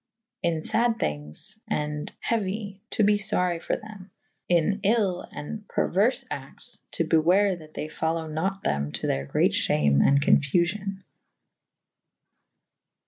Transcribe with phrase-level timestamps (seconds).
[0.41, 4.09] In fad thynges and heuy / to be fory for them.
[4.49, 9.05] In yll and per uerfe actes / to beware that they folowe nat them to
[9.05, 11.03] theyr great fhame and confufyon.